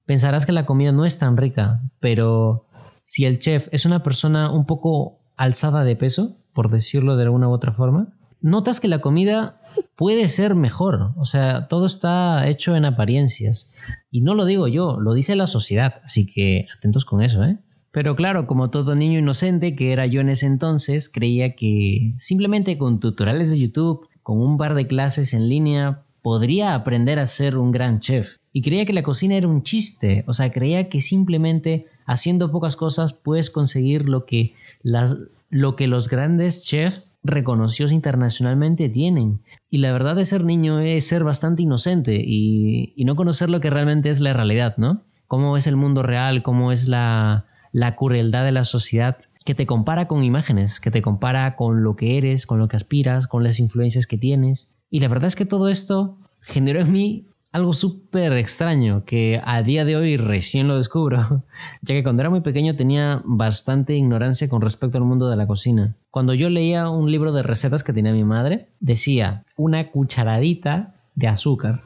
pensarás 0.05 0.47
que 0.47 0.53
la 0.53 0.67
comida 0.67 0.93
no 0.93 1.05
es 1.05 1.19
tan 1.19 1.37
rica, 1.37 1.81
pero 2.01 2.67
si 3.05 3.25
el 3.25 3.39
chef 3.39 3.69
es 3.73 3.87
una 3.87 4.03
persona 4.03 4.51
un 4.51 4.67
poco 4.67 5.21
alzada 5.37 5.85
de 5.85 5.97
peso, 5.97 6.39
por 6.55 6.71
decirlo 6.71 7.17
de 7.17 7.25
alguna 7.25 7.49
u 7.49 7.53
otra 7.53 7.73
forma, 7.73 8.15
notas 8.41 8.81
que 8.81 8.89
la 8.89 9.01
comida 9.01 9.61
puede 9.97 10.29
ser 10.29 10.55
mejor. 10.55 11.13
O 11.17 11.25
sea, 11.25 11.69
todo 11.69 11.87
está 11.87 12.47
hecho 12.49 12.77
en 12.77 12.85
apariencias. 12.85 13.73
Y 14.11 14.21
no 14.21 14.35
lo 14.35 14.45
digo 14.45 14.69
yo, 14.69 14.99
lo 15.01 15.15
dice 15.15 15.37
la 15.37 15.47
sociedad. 15.47 16.01
Así 16.05 16.27
que 16.27 16.67
atentos 16.77 17.05
con 17.05 17.23
eso, 17.23 17.43
¿eh? 17.45 17.59
Pero 17.93 18.17
claro, 18.17 18.47
como 18.47 18.71
todo 18.71 18.95
niño 18.95 19.19
inocente 19.19 19.77
que 19.77 19.93
era 19.93 20.07
yo 20.07 20.23
en 20.23 20.31
ese 20.31 20.47
entonces, 20.47 21.11
creía 21.11 21.55
que 21.55 22.15
simplemente 22.17 22.79
con 22.79 23.01
tutoriales 23.01 23.51
de 23.51 23.61
YouTube, 23.61 24.09
con 24.23 24.41
un 24.41 24.57
par 24.57 24.75
de 24.75 24.87
clases 24.87 25.35
en 25.35 25.49
línea, 25.49 26.03
podría 26.23 26.75
aprender 26.75 27.19
a 27.19 27.27
ser 27.27 27.59
un 27.59 27.71
gran 27.71 28.01
chef. 28.01 28.37
Y 28.53 28.63
creía 28.63 28.87
que 28.87 28.95
la 28.95 29.03
cocina 29.03 29.37
era 29.37 29.47
un 29.47 29.63
chiste, 29.63 30.25
o 30.27 30.33
sea, 30.33 30.51
creía 30.53 30.89
que 30.89 31.03
simplemente 31.03 31.87
haciendo 32.07 32.51
pocas 32.51 32.77
cosas 32.77 33.13
puedes 33.13 33.51
conseguir 33.51 34.09
lo 34.09 34.25
que, 34.25 34.55
las, 34.83 35.17
lo 35.51 35.77
que 35.77 35.87
los 35.87 36.09
grandes 36.09 36.65
chefs 36.65 37.05
reconocidos 37.23 37.93
internacionalmente 37.93 38.89
tienen. 38.89 39.41
Y 39.71 39.79
la 39.79 39.93
verdad 39.93 40.17
de 40.17 40.25
ser 40.25 40.45
niño 40.45 40.81
es 40.81 41.07
ser 41.07 41.25
bastante 41.25 41.63
inocente 41.63 42.23
y, 42.25 42.95
y 42.97 43.05
no 43.05 43.17
conocer 43.17 43.51
lo 43.51 43.61
que 43.61 43.71
realmente 43.71 44.09
es 44.09 44.21
la 44.21 44.33
realidad, 44.33 44.77
¿no? 44.79 45.03
Cómo 45.27 45.57
es 45.57 45.67
el 45.67 45.77
mundo 45.77 46.03
real, 46.03 46.43
cómo 46.43 46.73
es 46.73 46.89
la, 46.89 47.47
la 47.73 47.97
crueldad 47.97 48.45
de 48.45 48.53
la 48.53 48.65
sociedad 48.65 49.19
que 49.45 49.55
te 49.55 49.67
compara 49.67 50.07
con 50.07 50.23
imágenes, 50.23 50.79
que 50.79 50.91
te 50.91 51.03
compara 51.03 51.57
con 51.57 51.83
lo 51.83 51.97
que 51.97 52.19
eres, 52.19 52.47
con 52.47 52.59
lo 52.59 52.69
que 52.69 52.77
aspiras, 52.77 53.27
con 53.27 53.43
las 53.43 53.59
influencias 53.59 54.07
que 54.07 54.19
tienes. 54.19 54.69
Y 54.91 55.01
la 55.01 55.09
verdad 55.09 55.27
es 55.27 55.37
que 55.37 55.47
todo 55.47 55.69
esto 55.69 56.19
generó 56.43 56.81
en 56.81 56.93
mí 56.93 57.27
algo 57.51 57.75
súper 57.75 58.33
extraño 58.33 59.05
que 59.05 59.41
a 59.45 59.63
día 59.63 59.85
de 59.85 59.97
hoy 59.97 60.17
recién 60.17 60.69
lo 60.69 60.77
descubro, 60.77 61.45
ya 61.83 61.95
que 61.95 62.03
cuando 62.03 62.23
era 62.23 62.31
muy 62.31 62.41
pequeño 62.41 62.77
tenía 62.77 63.23
bastante 63.25 63.95
ignorancia 63.95 64.49
con 64.49 64.63
respecto 64.63 64.99
al 64.99 65.05
mundo 65.05 65.29
de 65.29 65.37
la 65.37 65.47
cocina. 65.47 65.97
Cuando 66.11 66.35
yo 66.35 66.49
leía 66.49 66.89
un 66.89 67.11
libro 67.11 67.33
de 67.33 67.43
recetas 67.43 67.85
que 67.85 67.93
tenía 67.93 68.13
mi 68.13 68.25
madre, 68.25 68.69
decía 68.81 69.45
una 69.57 69.91
cucharadita 69.91 70.95
de 71.15 71.29
azúcar 71.29 71.83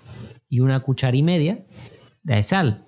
y 0.49 0.61
una 0.61 0.81
cuchara 0.81 1.17
y 1.17 1.23
media 1.23 1.65
de 2.23 2.43
sal. 2.43 2.85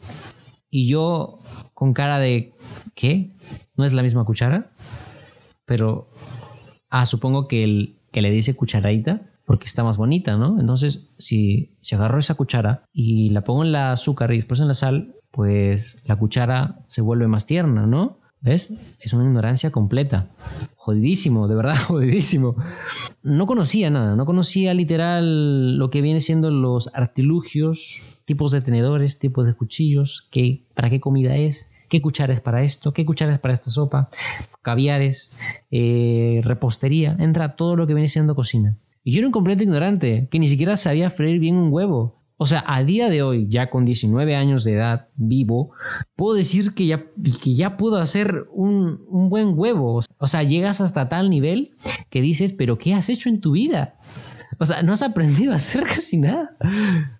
Y 0.70 0.88
yo 0.88 1.40
con 1.74 1.94
cara 1.94 2.18
de 2.18 2.54
¿qué? 2.94 3.36
¿No 3.76 3.84
es 3.84 3.92
la 3.92 4.02
misma 4.02 4.24
cuchara? 4.24 4.70
Pero, 5.64 6.10
ah, 6.90 7.06
supongo 7.06 7.48
que, 7.48 7.64
el, 7.64 7.96
que 8.12 8.22
le 8.22 8.30
dice 8.30 8.56
cucharadita 8.56 9.22
porque 9.44 9.64
está 9.64 9.82
más 9.82 9.96
bonita, 9.96 10.36
¿no? 10.36 10.60
Entonces, 10.60 11.08
si, 11.18 11.78
si 11.80 11.94
agarro 11.94 12.18
esa 12.18 12.34
cuchara 12.34 12.84
y 12.92 13.30
la 13.30 13.44
pongo 13.44 13.64
en 13.64 13.72
la 13.72 13.92
azúcar 13.92 14.32
y 14.32 14.36
después 14.36 14.60
en 14.60 14.68
la 14.68 14.74
sal, 14.74 15.14
pues 15.30 16.02
la 16.04 16.16
cuchara 16.16 16.84
se 16.86 17.00
vuelve 17.00 17.28
más 17.28 17.46
tierna, 17.46 17.86
¿no? 17.86 18.18
¿Ves? 18.40 18.72
Es 19.00 19.12
una 19.12 19.24
ignorancia 19.24 19.70
completa. 19.70 20.28
Jodidísimo, 20.76 21.48
de 21.48 21.56
verdad, 21.56 21.76
jodidísimo. 21.86 22.56
No 23.22 23.46
conocía 23.46 23.90
nada, 23.90 24.16
no 24.16 24.26
conocía 24.26 24.74
literal 24.74 25.76
lo 25.76 25.90
que 25.90 26.00
viene 26.00 26.20
siendo 26.20 26.50
los 26.50 26.90
artilugios, 26.94 28.00
tipos 28.24 28.52
de 28.52 28.60
tenedores, 28.60 29.18
tipos 29.18 29.46
de 29.46 29.54
cuchillos, 29.54 30.28
qué, 30.30 30.66
para 30.74 30.90
qué 30.90 31.00
comida 31.00 31.36
es, 31.36 31.66
qué 31.88 32.00
cuchara 32.00 32.32
es 32.32 32.40
para 32.40 32.62
esto, 32.62 32.92
qué 32.92 33.04
cuchara 33.04 33.34
es 33.34 33.40
para 33.40 33.54
esta 33.54 33.70
sopa, 33.70 34.08
caviares, 34.62 35.36
eh, 35.70 36.40
repostería, 36.44 37.16
entra 37.18 37.56
todo 37.56 37.76
lo 37.76 37.86
que 37.86 37.94
viene 37.94 38.08
siendo 38.08 38.34
cocina. 38.34 38.76
Y 39.02 39.12
yo 39.12 39.18
era 39.18 39.28
un 39.28 39.32
completo 39.32 39.62
ignorante, 39.62 40.28
que 40.30 40.38
ni 40.38 40.48
siquiera 40.48 40.76
sabía 40.76 41.10
freír 41.10 41.40
bien 41.40 41.56
un 41.56 41.72
huevo. 41.72 42.18
O 42.40 42.46
sea, 42.46 42.62
a 42.68 42.84
día 42.84 43.10
de 43.10 43.22
hoy, 43.22 43.46
ya 43.48 43.68
con 43.68 43.84
19 43.84 44.36
años 44.36 44.62
de 44.62 44.74
edad, 44.74 45.08
vivo, 45.16 45.72
puedo 46.14 46.34
decir 46.34 46.72
que 46.72 46.86
ya, 46.86 47.06
que 47.42 47.56
ya 47.56 47.76
puedo 47.76 47.96
hacer 47.96 48.46
un, 48.52 49.04
un 49.08 49.28
buen 49.28 49.58
huevo. 49.58 50.02
O 50.18 50.26
sea, 50.28 50.44
llegas 50.44 50.80
hasta 50.80 51.08
tal 51.08 51.30
nivel 51.30 51.72
que 52.10 52.22
dices, 52.22 52.52
pero 52.52 52.78
¿qué 52.78 52.94
has 52.94 53.08
hecho 53.08 53.28
en 53.28 53.40
tu 53.40 53.52
vida? 53.52 53.96
O 54.58 54.66
sea, 54.66 54.82
no 54.82 54.92
has 54.92 55.02
aprendido 55.02 55.52
a 55.52 55.56
hacer 55.56 55.82
casi 55.94 56.16
nada. 56.16 56.56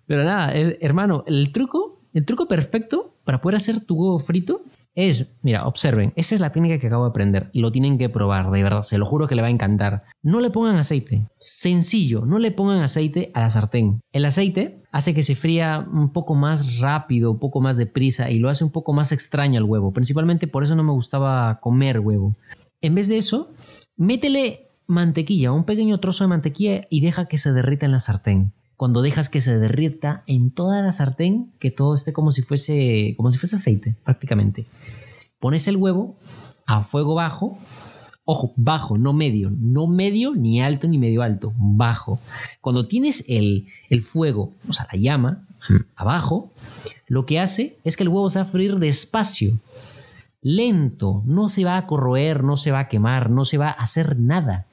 Pero 0.07 0.23
nada, 0.23 0.55
eh, 0.55 0.77
hermano, 0.81 1.25
el 1.27 1.51
truco, 1.51 2.01
el 2.13 2.23
truco 2.23 2.47
perfecto 2.47 3.13
para 3.25 3.41
poder 3.41 3.57
hacer 3.57 3.81
tu 3.81 3.95
huevo 3.95 4.19
frito 4.19 4.63
es, 5.07 5.31
mira, 5.43 5.65
observen, 5.65 6.11
esta 6.15 6.35
es 6.35 6.41
la 6.41 6.51
técnica 6.51 6.77
que 6.77 6.87
acabo 6.87 7.05
de 7.05 7.09
aprender 7.11 7.49
y 7.53 7.61
lo 7.61 7.71
tienen 7.71 7.97
que 7.97 8.09
probar, 8.09 8.51
de 8.51 8.63
verdad, 8.63 8.81
se 8.81 8.97
lo 8.97 9.05
juro 9.05 9.27
que 9.27 9.35
le 9.35 9.41
va 9.41 9.47
a 9.47 9.51
encantar. 9.51 10.03
No 10.21 10.39
le 10.39 10.49
pongan 10.49 10.75
aceite, 10.75 11.27
sencillo, 11.39 12.25
no 12.25 12.37
le 12.37 12.51
pongan 12.51 12.81
aceite 12.81 13.31
a 13.33 13.41
la 13.41 13.49
sartén. 13.49 14.01
El 14.11 14.25
aceite 14.25 14.83
hace 14.91 15.13
que 15.13 15.23
se 15.23 15.35
fría 15.35 15.87
un 15.91 16.11
poco 16.11 16.35
más 16.35 16.79
rápido, 16.79 17.31
un 17.31 17.39
poco 17.39 17.61
más 17.61 17.77
deprisa 17.77 18.29
y 18.29 18.39
lo 18.39 18.49
hace 18.49 18.63
un 18.63 18.71
poco 18.71 18.93
más 18.93 19.11
extraño 19.11 19.57
al 19.57 19.63
huevo. 19.63 19.93
Principalmente 19.93 20.47
por 20.47 20.63
eso 20.63 20.75
no 20.75 20.83
me 20.83 20.91
gustaba 20.91 21.59
comer 21.61 21.99
huevo. 21.99 22.35
En 22.81 22.95
vez 22.95 23.07
de 23.07 23.17
eso, 23.17 23.51
métele 23.95 24.67
mantequilla, 24.87 25.51
un 25.51 25.63
pequeño 25.63 25.99
trozo 25.99 26.23
de 26.25 26.29
mantequilla 26.29 26.87
y 26.89 27.01
deja 27.01 27.27
que 27.27 27.37
se 27.37 27.53
derrita 27.53 27.85
en 27.85 27.93
la 27.93 27.99
sartén 27.99 28.53
cuando 28.79 29.01
dejas 29.01 29.27
que 29.27 29.41
se 29.41 29.59
derrita 29.59 30.23
en 30.25 30.51
toda 30.51 30.81
la 30.81 30.93
sartén, 30.93 31.51
que 31.59 31.69
todo 31.69 31.93
esté 31.93 32.13
como 32.13 32.31
si 32.31 32.43
fuese, 32.43 33.13
como 33.17 33.29
si 33.29 33.37
fuese 33.37 33.57
aceite, 33.57 33.97
prácticamente. 34.05 34.67
Pones 35.37 35.67
el 35.67 35.75
huevo 35.75 36.15
a 36.65 36.83
fuego 36.83 37.13
bajo, 37.13 37.57
ojo, 38.23 38.53
bajo, 38.55 38.97
no 38.97 39.11
medio, 39.11 39.51
no 39.51 39.87
medio, 39.87 40.33
ni 40.33 40.61
alto, 40.61 40.87
ni 40.87 40.97
medio 40.97 41.23
alto, 41.23 41.51
bajo. 41.57 42.21
Cuando 42.61 42.87
tienes 42.87 43.25
el, 43.27 43.67
el 43.89 44.01
fuego, 44.01 44.53
o 44.65 44.71
sea, 44.71 44.87
la 44.89 44.97
llama, 44.97 45.45
abajo, 45.97 46.49
lo 47.05 47.25
que 47.25 47.41
hace 47.41 47.75
es 47.83 47.97
que 47.97 48.03
el 48.03 48.09
huevo 48.09 48.29
se 48.29 48.39
va 48.39 48.45
a 48.45 48.49
freír 48.49 48.77
despacio, 48.77 49.59
lento, 50.41 51.21
no 51.25 51.49
se 51.49 51.65
va 51.65 51.77
a 51.77 51.87
corroer, 51.87 52.43
no 52.43 52.57
se 52.57 52.71
va 52.71 52.79
a 52.79 52.87
quemar, 52.87 53.29
no 53.29 53.45
se 53.45 53.57
va 53.57 53.69
a 53.69 53.83
hacer 53.83 54.17
nada 54.19 54.67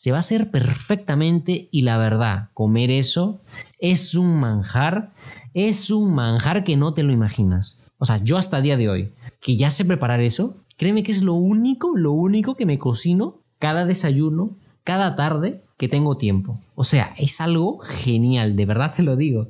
se 0.00 0.12
va 0.12 0.16
a 0.16 0.20
hacer 0.20 0.50
perfectamente 0.50 1.68
y 1.70 1.82
la 1.82 1.98
verdad, 1.98 2.48
comer 2.54 2.90
eso 2.90 3.42
es 3.78 4.14
un 4.14 4.40
manjar, 4.40 5.12
es 5.52 5.90
un 5.90 6.14
manjar 6.14 6.64
que 6.64 6.78
no 6.78 6.94
te 6.94 7.02
lo 7.02 7.12
imaginas. 7.12 7.76
O 7.98 8.06
sea, 8.06 8.16
yo 8.16 8.38
hasta 8.38 8.56
el 8.56 8.62
día 8.62 8.78
de 8.78 8.88
hoy, 8.88 9.12
que 9.42 9.58
ya 9.58 9.70
sé 9.70 9.84
preparar 9.84 10.22
eso, 10.22 10.56
créeme 10.78 11.02
que 11.02 11.12
es 11.12 11.22
lo 11.22 11.34
único, 11.34 11.94
lo 11.98 12.12
único 12.12 12.54
que 12.54 12.64
me 12.64 12.78
cocino 12.78 13.42
cada 13.58 13.84
desayuno, 13.84 14.56
cada 14.84 15.16
tarde, 15.16 15.64
que 15.76 15.86
tengo 15.86 16.16
tiempo. 16.16 16.58
O 16.76 16.84
sea, 16.84 17.12
es 17.18 17.38
algo 17.42 17.80
genial, 17.80 18.56
de 18.56 18.64
verdad 18.64 18.94
te 18.96 19.02
lo 19.02 19.16
digo. 19.16 19.48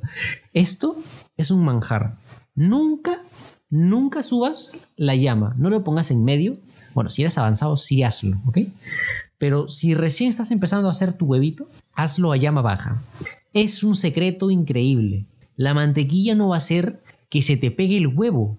Esto 0.51 0.97
es 1.37 1.49
un 1.49 1.63
manjar. 1.63 2.17
Nunca, 2.55 3.21
nunca 3.71 4.21
subas 4.21 4.77
la 4.97 5.15
llama, 5.15 5.55
no 5.57 5.71
lo 5.71 5.83
pongas 5.83 6.11
en 6.11 6.23
medio. 6.23 6.57
Bueno, 6.93 7.09
si 7.09 7.23
eres 7.23 7.37
avanzado, 7.37 7.77
sí 7.77 8.03
hazlo, 8.03 8.39
¿ok? 8.45 8.59
Pero 9.39 9.69
si 9.69 9.95
recién 9.95 10.29
estás 10.29 10.51
empezando 10.51 10.87
a 10.87 10.91
hacer 10.91 11.13
tu 11.13 11.25
huevito, 11.25 11.67
hazlo 11.93 12.31
a 12.31 12.37
llama 12.37 12.61
baja. 12.61 13.01
Es 13.53 13.83
un 13.83 13.95
secreto 13.95 14.51
increíble. 14.51 15.25
La 15.55 15.73
mantequilla 15.73 16.35
no 16.35 16.49
va 16.49 16.57
a 16.57 16.61
ser 16.61 17.01
que 17.29 17.41
se 17.41 17.57
te 17.57 17.71
pegue 17.71 17.97
el 17.97 18.07
huevo. 18.07 18.57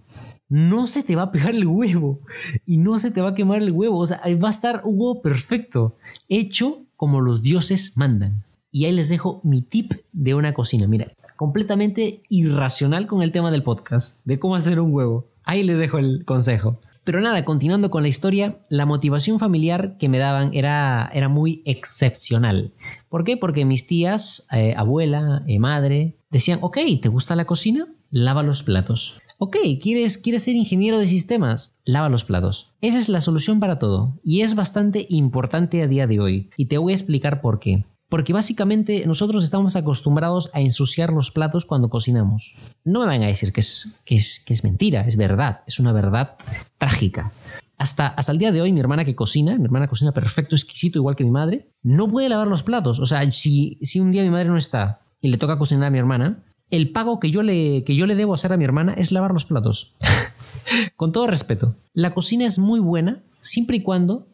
No 0.48 0.86
se 0.86 1.02
te 1.02 1.14
va 1.14 1.22
a 1.22 1.32
pegar 1.32 1.54
el 1.54 1.66
huevo 1.66 2.20
y 2.66 2.78
no 2.78 2.98
se 2.98 3.10
te 3.10 3.20
va 3.20 3.30
a 3.30 3.34
quemar 3.34 3.62
el 3.62 3.70
huevo. 3.70 3.98
O 3.98 4.06
sea, 4.06 4.20
va 4.42 4.48
a 4.48 4.50
estar 4.50 4.82
un 4.84 4.98
huevo 4.98 5.22
perfecto, 5.22 5.96
hecho 6.28 6.82
como 6.96 7.20
los 7.20 7.42
dioses 7.42 7.92
mandan. 7.94 8.44
Y 8.70 8.86
ahí 8.86 8.92
les 8.92 9.08
dejo 9.08 9.40
mi 9.44 9.62
tip 9.62 9.92
de 10.12 10.34
una 10.34 10.54
cocina. 10.54 10.86
Mira, 10.86 11.12
completamente 11.36 12.22
irracional 12.28 13.06
con 13.06 13.22
el 13.22 13.32
tema 13.32 13.50
del 13.50 13.62
podcast, 13.62 14.18
de 14.24 14.38
cómo 14.38 14.56
hacer 14.56 14.80
un 14.80 14.92
huevo. 14.92 15.28
Ahí 15.44 15.62
les 15.62 15.78
dejo 15.78 15.98
el 15.98 16.24
consejo. 16.24 16.80
Pero 17.04 17.20
nada, 17.20 17.44
continuando 17.44 17.90
con 17.90 18.02
la 18.02 18.08
historia, 18.08 18.58
la 18.68 18.86
motivación 18.86 19.40
familiar 19.40 19.96
que 19.98 20.08
me 20.08 20.18
daban 20.18 20.54
era, 20.54 21.10
era 21.12 21.28
muy 21.28 21.62
excepcional. 21.64 22.72
¿Por 23.08 23.24
qué? 23.24 23.36
Porque 23.36 23.64
mis 23.64 23.88
tías, 23.88 24.46
eh, 24.52 24.74
abuela, 24.76 25.42
eh, 25.48 25.58
madre, 25.58 26.16
decían, 26.30 26.60
ok, 26.62 26.78
¿te 27.02 27.08
gusta 27.08 27.34
la 27.34 27.44
cocina? 27.44 27.88
Lava 28.10 28.44
los 28.44 28.62
platos. 28.62 29.20
Ok, 29.38 29.56
¿quieres, 29.82 30.18
¿quieres 30.18 30.44
ser 30.44 30.54
ingeniero 30.54 31.00
de 31.00 31.08
sistemas? 31.08 31.74
Lava 31.84 32.08
los 32.08 32.24
platos. 32.24 32.70
Esa 32.80 32.98
es 32.98 33.08
la 33.08 33.20
solución 33.20 33.58
para 33.58 33.80
todo 33.80 34.20
y 34.22 34.42
es 34.42 34.54
bastante 34.54 35.06
importante 35.08 35.82
a 35.82 35.88
día 35.88 36.06
de 36.06 36.20
hoy 36.20 36.50
y 36.56 36.66
te 36.66 36.78
voy 36.78 36.92
a 36.92 36.96
explicar 36.96 37.40
por 37.40 37.58
qué. 37.58 37.84
Porque 38.12 38.34
básicamente 38.34 39.06
nosotros 39.06 39.42
estamos 39.42 39.74
acostumbrados 39.74 40.50
a 40.52 40.60
ensuciar 40.60 41.14
los 41.14 41.30
platos 41.30 41.64
cuando 41.64 41.88
cocinamos. 41.88 42.54
No 42.84 43.00
me 43.00 43.06
van 43.06 43.22
a 43.22 43.28
decir 43.28 43.54
que 43.54 43.60
es, 43.60 43.98
que 44.04 44.16
es, 44.16 44.44
que 44.44 44.52
es 44.52 44.62
mentira, 44.64 45.06
es 45.06 45.16
verdad, 45.16 45.62
es 45.66 45.80
una 45.80 45.94
verdad 45.94 46.36
trágica. 46.76 47.32
Hasta, 47.78 48.08
hasta, 48.08 48.32
el 48.32 48.36
día 48.36 48.52
de 48.52 48.60
hoy, 48.60 48.70
mi 48.70 48.80
hermana 48.80 49.06
que 49.06 49.14
cocina, 49.14 49.56
mi 49.56 49.64
hermana 49.64 49.88
cocina 49.88 50.12
perfecto, 50.12 50.54
exquisito, 50.54 50.98
igual 50.98 51.16
que 51.16 51.24
mi 51.24 51.30
madre, 51.30 51.70
no 51.82 52.06
puede 52.06 52.28
lavar 52.28 52.48
los 52.48 52.62
platos. 52.62 53.00
O 53.00 53.06
sea, 53.06 53.32
si, 53.32 53.78
si 53.80 53.98
un 53.98 54.12
día 54.12 54.24
mi 54.24 54.28
madre 54.28 54.50
no 54.50 54.58
está 54.58 55.00
y 55.22 55.30
le 55.30 55.38
toca 55.38 55.56
cocinar 55.56 55.86
a 55.86 55.90
mi 55.90 55.98
hermana, 55.98 56.44
el 56.68 56.92
pago 56.92 57.18
que 57.18 57.30
yo 57.30 57.42
le, 57.42 57.82
que 57.84 57.96
yo 57.96 58.04
le 58.04 58.14
debo 58.14 58.34
hacer 58.34 58.52
a 58.52 58.58
mi 58.58 58.64
hermana 58.64 58.92
es 58.92 59.10
lavar 59.10 59.32
los 59.32 59.46
platos. 59.46 59.94
Con 60.96 61.12
todo 61.12 61.26
respeto, 61.28 61.76
la 61.94 62.12
cocina 62.12 62.44
es 62.44 62.58
muy 62.58 62.78
buena 62.78 63.22
siempre 63.40 63.78
y 63.78 63.82
cuando 63.82 64.26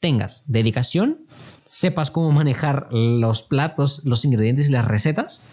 tengas 0.00 0.42
dedicación, 0.46 1.18
sepas 1.72 2.10
cómo 2.10 2.30
manejar 2.32 2.88
los 2.90 3.42
platos, 3.42 4.04
los 4.04 4.26
ingredientes 4.26 4.68
y 4.68 4.72
las 4.72 4.86
recetas 4.86 5.48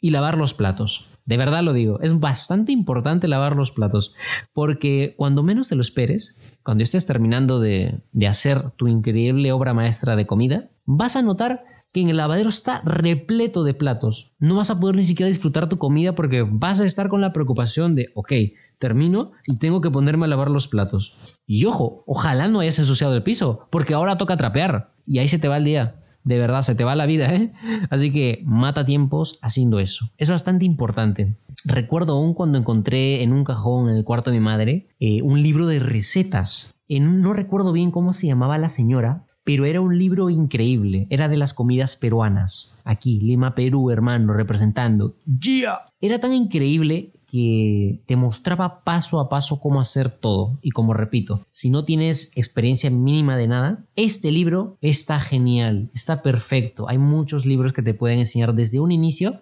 y 0.00 0.10
lavar 0.10 0.36
los 0.36 0.52
platos. 0.52 1.08
De 1.26 1.36
verdad 1.36 1.62
lo 1.62 1.72
digo, 1.72 2.00
es 2.00 2.18
bastante 2.18 2.72
importante 2.72 3.28
lavar 3.28 3.54
los 3.54 3.70
platos 3.70 4.16
porque 4.52 5.14
cuando 5.16 5.44
menos 5.44 5.68
te 5.68 5.76
lo 5.76 5.82
esperes, 5.82 6.40
cuando 6.64 6.82
estés 6.82 7.06
terminando 7.06 7.60
de, 7.60 8.00
de 8.10 8.26
hacer 8.26 8.72
tu 8.72 8.88
increíble 8.88 9.52
obra 9.52 9.72
maestra 9.72 10.16
de 10.16 10.26
comida, 10.26 10.70
vas 10.86 11.14
a 11.14 11.22
notar 11.22 11.62
que 11.92 12.00
en 12.00 12.08
el 12.08 12.16
lavadero 12.16 12.48
está 12.48 12.82
repleto 12.84 13.62
de 13.62 13.74
platos. 13.74 14.32
No 14.40 14.56
vas 14.56 14.70
a 14.70 14.80
poder 14.80 14.96
ni 14.96 15.04
siquiera 15.04 15.28
disfrutar 15.28 15.68
tu 15.68 15.78
comida 15.78 16.16
porque 16.16 16.42
vas 16.42 16.80
a 16.80 16.84
estar 16.84 17.08
con 17.08 17.20
la 17.20 17.32
preocupación 17.32 17.94
de, 17.94 18.10
ok, 18.14 18.32
termino 18.80 19.32
y 19.46 19.58
tengo 19.58 19.80
que 19.80 19.90
ponerme 19.90 20.24
a 20.24 20.28
lavar 20.28 20.50
los 20.50 20.66
platos. 20.66 21.14
Y 21.46 21.64
ojo, 21.66 22.02
ojalá 22.06 22.48
no 22.48 22.60
hayas 22.60 22.78
ensuciado 22.80 23.14
el 23.14 23.22
piso, 23.22 23.68
porque 23.70 23.94
ahora 23.94 24.18
toca 24.18 24.36
trapear 24.36 24.94
y 25.10 25.18
ahí 25.18 25.28
se 25.28 25.40
te 25.40 25.48
va 25.48 25.56
el 25.56 25.64
día. 25.64 25.96
De 26.22 26.38
verdad, 26.38 26.62
se 26.62 26.76
te 26.76 26.84
va 26.84 26.94
la 26.94 27.06
vida, 27.06 27.34
¿eh? 27.34 27.52
Así 27.90 28.12
que 28.12 28.42
mata 28.44 28.86
tiempos 28.86 29.40
haciendo 29.42 29.80
eso. 29.80 30.08
Es 30.18 30.30
bastante 30.30 30.64
importante. 30.64 31.36
Recuerdo 31.64 32.12
aún 32.12 32.32
cuando 32.32 32.58
encontré 32.58 33.24
en 33.24 33.32
un 33.32 33.42
cajón 33.42 33.90
en 33.90 33.96
el 33.96 34.04
cuarto 34.04 34.30
de 34.30 34.38
mi 34.38 34.44
madre 34.44 34.86
eh, 35.00 35.20
un 35.22 35.42
libro 35.42 35.66
de 35.66 35.80
recetas. 35.80 36.72
En, 36.86 37.22
no 37.22 37.32
recuerdo 37.32 37.72
bien 37.72 37.90
cómo 37.90 38.12
se 38.12 38.28
llamaba 38.28 38.56
la 38.56 38.68
señora, 38.68 39.26
pero 39.42 39.64
era 39.64 39.80
un 39.80 39.98
libro 39.98 40.30
increíble, 40.30 41.08
era 41.10 41.28
de 41.28 41.38
las 41.38 41.54
comidas 41.54 41.96
peruanas. 41.96 42.70
Aquí, 42.84 43.18
Lima, 43.18 43.56
Perú, 43.56 43.90
hermano, 43.90 44.32
representando. 44.32 45.16
¡Yeah! 45.26 45.86
Era 46.00 46.20
tan 46.20 46.32
increíble 46.32 47.14
que 47.30 48.00
te 48.06 48.16
mostraba 48.16 48.82
paso 48.82 49.20
a 49.20 49.28
paso 49.28 49.60
cómo 49.60 49.80
hacer 49.80 50.10
todo. 50.10 50.58
Y 50.62 50.70
como 50.70 50.94
repito, 50.94 51.46
si 51.50 51.70
no 51.70 51.84
tienes 51.84 52.32
experiencia 52.36 52.90
mínima 52.90 53.36
de 53.36 53.46
nada, 53.46 53.84
este 53.96 54.32
libro 54.32 54.76
está 54.80 55.20
genial, 55.20 55.90
está 55.94 56.22
perfecto. 56.22 56.88
Hay 56.88 56.98
muchos 56.98 57.46
libros 57.46 57.72
que 57.72 57.82
te 57.82 57.94
pueden 57.94 58.18
enseñar 58.18 58.54
desde 58.54 58.80
un 58.80 58.92
inicio 58.92 59.40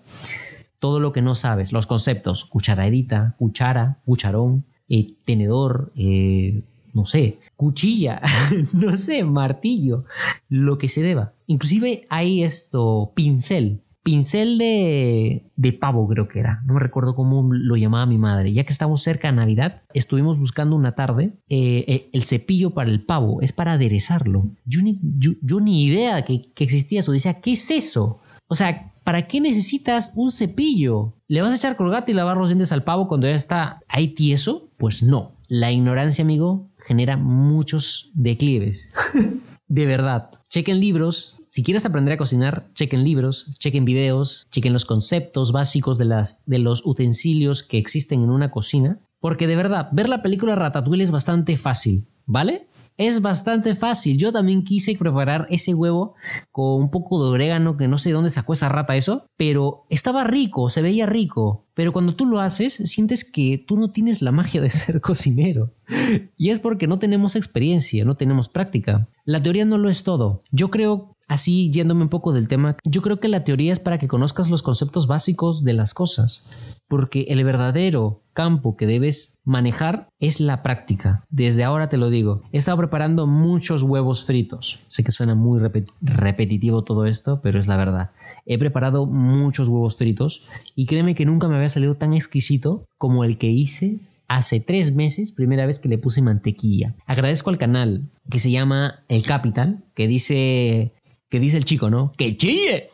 todo 0.78 1.00
lo 1.00 1.12
que 1.12 1.22
no 1.22 1.34
sabes, 1.34 1.72
los 1.72 1.86
conceptos, 1.86 2.44
cucharadita, 2.44 3.34
cuchara, 3.38 3.98
cucharón, 4.04 4.64
eh, 4.88 5.14
tenedor, 5.24 5.92
eh, 5.96 6.62
no 6.94 7.04
sé, 7.04 7.38
cuchilla, 7.56 8.22
no 8.72 8.96
sé, 8.96 9.24
martillo, 9.24 10.04
lo 10.48 10.78
que 10.78 10.88
se 10.88 11.02
deba. 11.02 11.32
Inclusive 11.46 12.06
hay 12.08 12.42
esto, 12.44 13.12
pincel, 13.14 13.80
pincel 14.08 14.56
de, 14.56 15.50
de 15.54 15.72
pavo 15.74 16.08
creo 16.08 16.28
que 16.28 16.40
era, 16.40 16.62
no 16.64 16.72
me 16.72 16.80
recuerdo 16.80 17.14
cómo 17.14 17.46
lo 17.52 17.76
llamaba 17.76 18.06
mi 18.06 18.16
madre, 18.16 18.54
ya 18.54 18.64
que 18.64 18.72
estamos 18.72 19.02
cerca 19.02 19.28
de 19.28 19.36
Navidad, 19.36 19.82
estuvimos 19.92 20.38
buscando 20.38 20.76
una 20.76 20.94
tarde 20.94 21.34
eh, 21.50 21.84
eh, 21.86 22.08
el 22.14 22.24
cepillo 22.24 22.70
para 22.70 22.88
el 22.88 23.04
pavo, 23.04 23.42
es 23.42 23.52
para 23.52 23.74
aderezarlo. 23.74 24.46
Yo 24.64 24.80
ni, 24.80 24.98
yo, 25.02 25.60
ni 25.60 25.84
idea 25.84 26.24
que, 26.24 26.50
que 26.54 26.64
existía 26.64 27.00
eso, 27.00 27.12
decía, 27.12 27.42
¿qué 27.42 27.52
es 27.52 27.70
eso? 27.70 28.18
O 28.46 28.54
sea, 28.54 28.92
¿para 29.04 29.28
qué 29.28 29.42
necesitas 29.42 30.14
un 30.16 30.32
cepillo? 30.32 31.12
¿Le 31.26 31.42
vas 31.42 31.52
a 31.52 31.56
echar 31.56 31.76
colgate 31.76 32.12
y 32.12 32.14
lavar 32.14 32.38
los 32.38 32.48
dientes 32.48 32.72
al 32.72 32.84
pavo 32.84 33.08
cuando 33.08 33.26
ya 33.26 33.34
está 33.34 33.82
ahí 33.88 34.08
tieso? 34.08 34.70
Pues 34.78 35.02
no. 35.02 35.32
La 35.48 35.70
ignorancia, 35.70 36.24
amigo, 36.24 36.70
genera 36.78 37.18
muchos 37.18 38.10
declives. 38.14 38.88
de 39.68 39.84
verdad. 39.84 40.30
Chequen 40.48 40.80
libros. 40.80 41.37
Si 41.48 41.62
quieres 41.62 41.86
aprender 41.86 42.12
a 42.12 42.18
cocinar, 42.18 42.66
chequen 42.74 43.04
libros, 43.04 43.54
chequen 43.58 43.86
videos, 43.86 44.48
chequen 44.50 44.74
los 44.74 44.84
conceptos 44.84 45.50
básicos 45.50 45.96
de, 45.96 46.04
las, 46.04 46.44
de 46.44 46.58
los 46.58 46.84
utensilios 46.84 47.62
que 47.62 47.78
existen 47.78 48.22
en 48.22 48.28
una 48.28 48.50
cocina. 48.50 49.00
Porque 49.18 49.46
de 49.46 49.56
verdad, 49.56 49.88
ver 49.92 50.10
la 50.10 50.20
película 50.20 50.56
Ratatouille 50.56 51.04
es 51.04 51.10
bastante 51.10 51.56
fácil, 51.56 52.06
¿vale? 52.26 52.68
Es 52.98 53.22
bastante 53.22 53.76
fácil. 53.76 54.18
Yo 54.18 54.30
también 54.30 54.62
quise 54.62 54.94
preparar 54.98 55.46
ese 55.48 55.72
huevo 55.72 56.16
con 56.50 56.82
un 56.82 56.90
poco 56.90 57.24
de 57.24 57.30
orégano, 57.30 57.78
que 57.78 57.88
no 57.88 57.96
sé 57.96 58.10
de 58.10 58.16
dónde 58.16 58.28
sacó 58.28 58.52
esa 58.52 58.68
rata 58.68 58.94
eso, 58.94 59.24
pero 59.38 59.86
estaba 59.88 60.24
rico, 60.24 60.68
se 60.68 60.82
veía 60.82 61.06
rico. 61.06 61.64
Pero 61.72 61.94
cuando 61.94 62.14
tú 62.14 62.26
lo 62.26 62.40
haces, 62.40 62.74
sientes 62.74 63.24
que 63.24 63.64
tú 63.66 63.78
no 63.78 63.90
tienes 63.90 64.20
la 64.20 64.32
magia 64.32 64.60
de 64.60 64.68
ser 64.68 65.00
cocinero. 65.00 65.72
Y 66.36 66.50
es 66.50 66.60
porque 66.60 66.86
no 66.86 66.98
tenemos 66.98 67.36
experiencia, 67.36 68.04
no 68.04 68.16
tenemos 68.16 68.50
práctica. 68.50 69.08
La 69.24 69.42
teoría 69.42 69.64
no 69.64 69.78
lo 69.78 69.88
es 69.88 70.04
todo. 70.04 70.42
Yo 70.50 70.70
creo 70.70 71.14
Así, 71.28 71.70
yéndome 71.70 72.02
un 72.02 72.08
poco 72.08 72.32
del 72.32 72.48
tema, 72.48 72.76
yo 72.84 73.02
creo 73.02 73.20
que 73.20 73.28
la 73.28 73.44
teoría 73.44 73.72
es 73.72 73.80
para 73.80 73.98
que 73.98 74.08
conozcas 74.08 74.48
los 74.48 74.62
conceptos 74.62 75.06
básicos 75.06 75.62
de 75.62 75.74
las 75.74 75.92
cosas, 75.92 76.42
porque 76.88 77.26
el 77.28 77.44
verdadero 77.44 78.22
campo 78.32 78.76
que 78.76 78.86
debes 78.86 79.36
manejar 79.44 80.08
es 80.20 80.40
la 80.40 80.62
práctica. 80.62 81.24
Desde 81.28 81.64
ahora 81.64 81.90
te 81.90 81.98
lo 81.98 82.08
digo, 82.08 82.42
he 82.50 82.56
estado 82.58 82.78
preparando 82.78 83.26
muchos 83.26 83.82
huevos 83.82 84.24
fritos. 84.24 84.80
Sé 84.88 85.04
que 85.04 85.12
suena 85.12 85.34
muy 85.34 85.60
repetitivo 86.00 86.82
todo 86.82 87.04
esto, 87.04 87.40
pero 87.42 87.60
es 87.60 87.66
la 87.66 87.76
verdad. 87.76 88.10
He 88.46 88.58
preparado 88.58 89.04
muchos 89.04 89.68
huevos 89.68 89.96
fritos 89.96 90.48
y 90.74 90.86
créeme 90.86 91.14
que 91.14 91.26
nunca 91.26 91.46
me 91.46 91.56
había 91.56 91.68
salido 91.68 91.96
tan 91.96 92.14
exquisito 92.14 92.86
como 92.96 93.24
el 93.24 93.36
que 93.36 93.50
hice 93.50 94.00
hace 94.28 94.60
tres 94.60 94.94
meses, 94.94 95.32
primera 95.32 95.66
vez 95.66 95.80
que 95.80 95.88
le 95.88 95.98
puse 95.98 96.22
mantequilla. 96.22 96.94
Agradezco 97.06 97.50
al 97.50 97.58
canal 97.58 98.10
que 98.30 98.38
se 98.38 98.50
llama 98.50 99.00
El 99.08 99.22
Capital, 99.22 99.84
que 99.94 100.06
dice 100.06 100.92
que 101.28 101.40
dice 101.40 101.56
el 101.56 101.64
chico, 101.64 101.90
¿no? 101.90 102.12
¡Que 102.16 102.36
chille! 102.36 102.90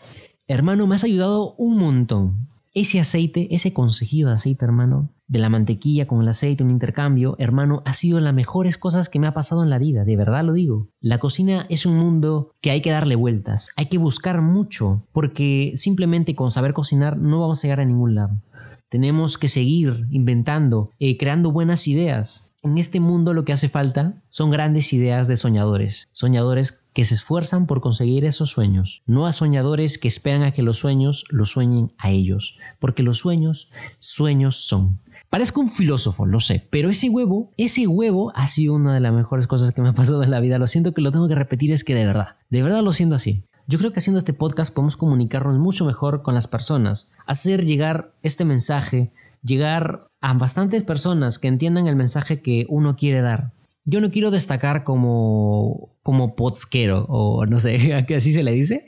Hermano, 0.47 0.87
me 0.87 0.95
has 0.95 1.05
ayudado 1.05 1.55
un 1.57 1.79
montón. 1.79 2.49
Ese 2.73 2.99
aceite, 2.99 3.55
ese 3.55 3.73
consejillo 3.73 4.29
de 4.29 4.35
aceite, 4.35 4.65
hermano, 4.65 5.11
de 5.29 5.39
la 5.39 5.49
mantequilla 5.49 6.07
con 6.07 6.21
el 6.21 6.29
aceite, 6.29 6.65
un 6.65 6.71
intercambio, 6.71 7.37
hermano, 7.39 7.83
ha 7.87 7.93
sido 7.93 8.21
las 8.21 8.35
mejores 8.35 8.79
cosas 8.79 9.09
que 9.09 9.19
me 9.19 9.27
ha 9.27 9.33
pasado 9.35 9.63
en 9.63 9.71
la 9.71 9.79
vida, 9.79 10.05
de 10.05 10.17
verdad 10.17 10.45
lo 10.45 10.55
digo. 10.55 10.89
La 11.01 11.19
cocina 11.19 11.67
es 11.71 11.87
un 11.87 11.97
mundo 11.97 12.53
que 12.61 12.73
hay 12.73 12.83
que 12.83 12.91
darle 12.91 13.15
vueltas, 13.15 13.69
hay 13.77 13.87
que 13.87 13.99
buscar 13.99 14.43
mucho, 14.43 15.07
porque 15.13 15.73
simplemente 15.77 16.35
con 16.35 16.51
saber 16.51 16.75
cocinar 16.75 17.17
no 17.17 17.41
vamos 17.41 17.61
a 17.61 17.63
llegar 17.63 17.81
a 17.81 17.85
ningún 17.85 18.17
lado. 18.17 18.43
Tenemos 18.89 19.39
que 19.39 19.49
seguir 19.49 20.07
inventando, 20.11 20.91
eh, 20.99 21.17
creando 21.17 21.53
buenas 21.53 21.89
ideas. 21.89 22.51
En 22.63 22.79
este 22.79 22.99
mundo 23.01 23.35
lo 23.35 23.45
que 23.45 23.53
hace 23.53 23.69
falta 23.69 24.23
son 24.29 24.51
grandes 24.51 24.93
ideas 24.93 25.29
de 25.29 25.37
soñadores, 25.37 26.09
soñadores 26.13 26.84
que 26.95 27.05
se 27.05 27.15
esfuerzan 27.15 27.67
por 27.67 27.81
conseguir 27.81 28.25
esos 28.25 28.51
sueños, 28.51 29.03
no 29.05 29.27
a 29.27 29.33
soñadores 29.33 29.99
que 29.99 30.09
esperan 30.09 30.45
a 30.45 30.53
que 30.53 30.63
los 30.63 30.79
sueños 30.79 31.25
los 31.29 31.51
sueñen 31.51 31.93
a 31.99 32.11
ellos, 32.11 32.57
porque 32.79 33.03
los 33.03 33.19
sueños, 33.19 33.71
sueños 33.99 34.57
son. 34.57 35.01
Parezco 35.29 35.61
un 35.61 35.73
filósofo, 35.73 36.25
lo 36.25 36.39
sé, 36.39 36.67
pero 36.71 36.91
ese 36.91 37.11
huevo, 37.11 37.51
ese 37.57 37.89
huevo 37.89 38.33
ha 38.37 38.47
sido 38.47 38.75
una 38.75 38.95
de 38.95 39.01
las 39.01 39.13
mejores 39.13 39.49
cosas 39.49 39.73
que 39.73 39.83
me 39.83 39.89
ha 39.89 39.95
pasado 39.95 40.23
en 40.23 40.31
la 40.31 40.39
vida. 40.39 40.59
Lo 40.59 40.69
siento 40.69 40.95
que 40.95 41.03
lo 41.03 41.11
tengo 41.11 41.27
que 41.27 41.35
repetir, 41.35 41.73
es 41.73 41.83
que 41.83 41.95
de 41.97 42.07
verdad, 42.07 42.37
de 42.51 42.63
verdad 42.63 42.83
lo 42.83 42.93
siento 42.93 43.17
así. 43.17 43.43
Yo 43.67 43.79
creo 43.79 43.93
que 43.93 43.99
haciendo 43.99 44.19
este 44.19 44.33
podcast 44.33 44.73
podemos 44.73 44.97
comunicarnos 44.97 45.59
mucho 45.59 45.85
mejor 45.85 46.23
con 46.23 46.35
las 46.35 46.47
personas, 46.47 47.09
hacer 47.27 47.65
llegar 47.65 48.13
este 48.23 48.45
mensaje, 48.45 49.11
llegar 49.43 50.07
a 50.21 50.35
bastantes 50.35 50.85
personas 50.85 51.41
que 51.41 51.49
entiendan 51.49 51.89
el 51.89 51.97
mensaje 51.97 52.41
que 52.41 52.67
uno 52.69 52.95
quiere 52.95 53.21
dar. 53.21 53.53
Yo 53.85 54.01
no 54.01 54.11
quiero 54.11 54.31
destacar 54.31 54.85
como 54.85 55.95
como 56.05 56.37
potsquero 56.37 57.07
o 57.09 57.47
no 57.47 57.59
sé, 57.59 57.95
así 58.17 58.33
se 58.33 58.45
le 58.45 58.53
dice. 58.53 58.85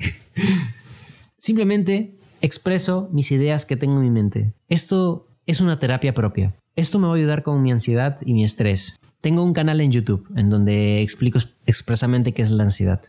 Simplemente 1.39 2.15
expreso 2.41 3.09
mis 3.11 3.33
ideas 3.33 3.67
que 3.67 3.77
tengo 3.77 3.97
en 3.97 4.03
mi 4.03 4.11
mente. 4.11 4.53
Esto 4.69 5.27
es 5.47 5.61
una 5.61 5.79
terapia 5.79 6.15
propia. 6.15 6.55
Esto 6.77 6.99
me 6.99 7.07
va 7.07 7.15
a 7.15 7.17
ayudar 7.17 7.43
con 7.43 7.63
mi 7.63 7.73
ansiedad 7.73 8.19
y 8.25 8.35
mi 8.35 8.45
estrés. 8.45 9.01
Tengo 9.23 9.43
un 9.43 9.55
canal 9.55 9.81
en 9.81 9.91
YouTube 9.91 10.29
en 10.37 10.51
donde 10.51 11.01
explico 11.01 11.39
expresamente 11.65 12.33
qué 12.35 12.43
es 12.43 12.51
la 12.51 12.65
ansiedad. 12.65 13.01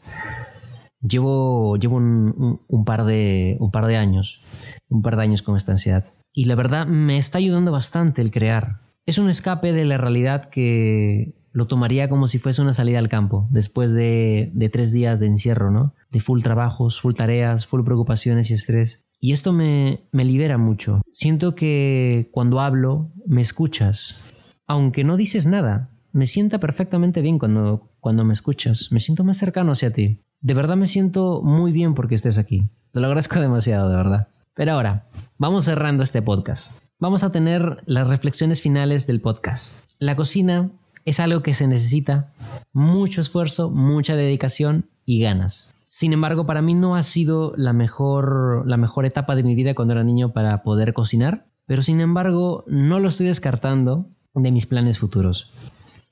Llevo, 1.02 1.76
llevo 1.78 1.98
un, 1.98 2.86
par 2.86 3.06
de, 3.06 3.58
un 3.60 3.72
par 3.72 3.88
de 3.88 3.98
años, 3.98 4.42
un 4.88 5.02
par 5.02 5.18
de 5.18 5.24
años 5.24 5.42
con 5.42 5.58
esta 5.58 5.74
ansiedad. 5.74 6.06
Y 6.32 6.46
la 6.46 6.56
verdad 6.56 6.88
me 6.88 7.18
está 7.18 7.40
ayudando 7.40 7.72
bastante 7.74 8.22
el 8.22 8.32
crear. 8.32 8.80
Es 9.06 9.18
un 9.18 9.30
escape 9.30 9.74
de 9.74 9.86
la 9.86 9.98
realidad 9.98 10.50
que 10.50 11.36
lo 11.58 11.66
tomaría 11.66 12.08
como 12.08 12.28
si 12.28 12.38
fuese 12.38 12.62
una 12.62 12.74
salida 12.74 13.00
al 13.00 13.10
campo, 13.10 13.48
después 13.50 13.92
de, 13.92 14.52
de 14.54 14.70
tres 14.70 14.92
días 14.92 15.20
de 15.20 15.26
encierro, 15.26 15.72
¿no? 15.72 15.96
De 16.12 16.20
full 16.20 16.44
trabajos, 16.44 17.02
full 17.02 17.16
tareas, 17.16 17.66
full 17.66 17.84
preocupaciones 17.84 18.52
y 18.52 18.54
estrés. 18.54 19.08
Y 19.20 19.32
esto 19.32 19.54
me, 19.54 20.02
me 20.12 20.24
libera 20.24 20.60
mucho. 20.60 21.02
Siento 21.14 21.56
que 21.56 22.30
cuando 22.32 22.60
hablo 22.60 23.12
me 23.26 23.42
escuchas, 23.42 24.20
aunque 24.68 25.04
no 25.04 25.18
dices 25.18 25.48
nada. 25.48 25.90
Me 26.12 26.28
sienta 26.28 26.60
perfectamente 26.60 27.22
bien 27.24 27.40
cuando, 27.40 27.90
cuando 28.02 28.24
me 28.24 28.34
escuchas. 28.34 28.92
Me 28.92 29.00
siento 29.00 29.24
más 29.24 29.38
cercano 29.38 29.72
hacia 29.72 29.92
ti. 29.92 30.22
De 30.42 30.54
verdad 30.54 30.78
me 30.78 30.86
siento 30.86 31.42
muy 31.42 31.72
bien 31.72 31.96
porque 31.96 32.14
estés 32.14 32.38
aquí. 32.38 32.70
Te 32.92 33.00
lo 33.00 33.08
agradezco 33.08 33.40
demasiado, 33.40 33.90
de 33.90 33.96
verdad. 33.96 34.28
Pero 34.54 34.74
ahora, 34.74 35.08
vamos 35.40 35.66
cerrando 35.66 36.04
este 36.04 36.22
podcast. 36.22 36.80
Vamos 37.00 37.24
a 37.24 37.32
tener 37.32 37.82
las 37.88 38.08
reflexiones 38.08 38.62
finales 38.62 39.08
del 39.08 39.22
podcast. 39.22 39.84
La 39.98 40.16
cocina 40.16 40.70
es 41.08 41.22
algo 41.22 41.42
que 41.42 41.54
se 41.54 41.68
necesita 41.68 42.34
mucho 42.74 43.22
esfuerzo, 43.22 43.72
mucha 43.72 44.18
dedicación 44.18 44.90
y 45.06 45.22
ganas. 45.22 45.74
Sin 45.86 46.12
embargo, 46.12 46.46
para 46.46 46.62
mí 46.62 46.74
no 46.74 46.98
ha 46.98 47.04
sido 47.04 47.54
la 47.56 47.72
mejor, 47.72 48.68
la 48.68 48.76
mejor 48.76 49.06
etapa 49.06 49.34
de 49.38 49.44
mi 49.44 49.56
vida 49.56 49.74
cuando 49.74 49.94
era 49.94 50.04
niño 50.04 50.34
para 50.34 50.64
poder 50.64 50.94
cocinar, 50.94 51.46
pero 51.66 51.82
sin 51.82 52.02
embargo 52.02 52.66
no 52.68 53.00
lo 53.00 53.08
estoy 53.08 53.28
descartando 53.28 54.10
de 54.36 54.52
mis 54.52 54.66
planes 54.66 55.00
futuros. 55.00 55.50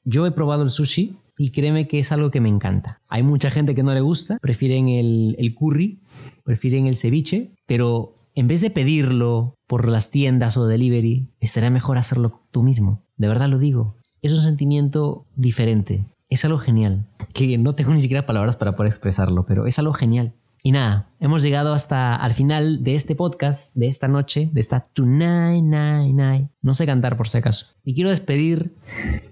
Yo 0.06 0.26
he 0.26 0.32
probado 0.32 0.64
el 0.64 0.70
sushi 0.70 1.18
y 1.38 1.52
créeme 1.52 1.90
que 1.90 2.00
es 2.00 2.14
algo 2.14 2.32
que 2.32 2.40
me 2.40 2.48
encanta. 2.48 3.02
Hay 3.10 3.22
mucha 3.22 3.52
gente 3.52 3.76
que 3.76 3.84
no 3.84 3.94
le 3.94 4.00
gusta, 4.00 4.38
prefieren 4.42 4.88
el, 4.88 5.36
el 5.38 5.54
curry, 5.56 6.00
prefieren 6.46 6.88
el 6.88 6.96
ceviche, 6.96 7.52
pero 7.66 8.14
en 8.34 8.48
vez 8.48 8.62
de 8.62 8.70
pedirlo 8.70 9.56
por 9.68 9.90
las 9.90 10.10
tiendas 10.10 10.56
o 10.56 10.68
delivery, 10.68 11.28
estaría 11.42 11.70
mejor 11.70 11.98
hacerlo 11.98 12.40
tú 12.52 12.64
mismo. 12.64 13.04
De 13.18 13.28
verdad 13.28 13.50
lo 13.50 13.60
digo. 13.60 13.98
Es 14.26 14.32
un 14.32 14.42
sentimiento 14.42 15.28
diferente. 15.36 16.04
Es 16.30 16.46
algo 16.46 16.58
genial. 16.58 17.06
Que 17.32 17.60
no 17.60 17.76
tengo 17.76 17.94
ni 17.94 18.02
siquiera 18.02 18.26
palabras 18.26 18.56
para 18.56 18.76
poder 18.76 18.92
expresarlo, 18.92 19.46
pero 19.46 19.68
es 19.68 19.78
algo 19.78 19.94
genial. 19.94 20.34
Y 20.64 20.72
nada, 20.72 21.12
hemos 21.20 21.44
llegado 21.44 21.76
hasta 21.76 22.16
al 22.16 22.34
final 22.34 22.84
de 22.84 22.96
este 22.96 23.14
podcast, 23.14 23.76
de 23.76 23.86
esta 23.86 24.08
noche, 24.08 24.50
de 24.52 24.62
esta 24.62 24.88
Tonight, 24.94 25.64
Night, 25.64 26.16
Night. 26.16 26.48
No 26.64 26.74
sé 26.74 26.88
cantar 26.88 27.18
por 27.18 27.30
si 27.30 27.38
acaso. 27.38 27.76
Y 27.84 27.94
quiero 27.94 28.10
despedir 28.10 28.74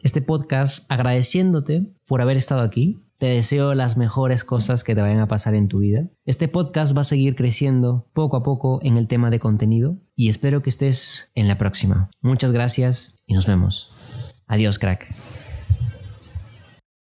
este 0.04 0.22
podcast 0.22 0.86
agradeciéndote 0.92 1.92
por 2.06 2.22
haber 2.22 2.38
estado 2.38 2.62
aquí. 2.62 3.02
Te 3.18 3.26
deseo 3.26 3.74
las 3.74 3.98
mejores 3.98 4.44
cosas 4.44 4.84
que 4.84 4.94
te 4.94 5.02
vayan 5.02 5.22
a 5.22 5.28
pasar 5.28 5.56
en 5.56 5.70
tu 5.70 5.80
vida. 5.80 6.06
Este 6.26 6.48
podcast 6.48 6.96
va 6.96 7.02
a 7.02 7.06
seguir 7.06 7.36
creciendo 7.36 8.06
poco 8.14 8.38
a 8.38 8.44
poco 8.44 8.80
en 8.84 8.98
el 8.98 9.08
tema 9.08 9.32
de 9.32 9.40
contenido 9.40 9.98
y 10.16 10.30
espero 10.30 10.62
que 10.62 10.70
estés 10.70 11.32
en 11.34 11.48
la 11.48 11.58
próxima. 11.58 12.12
Muchas 12.22 12.52
gracias 12.52 13.20
y 13.26 13.34
nos 13.34 13.48
vemos. 13.48 13.93
Adiós, 14.48 14.78
crack. 14.78 15.08